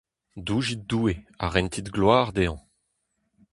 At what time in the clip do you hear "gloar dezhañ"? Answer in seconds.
1.95-2.59